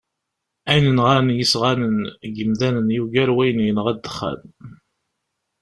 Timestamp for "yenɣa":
3.65-3.91